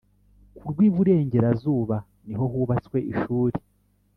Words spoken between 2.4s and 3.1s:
hubatswe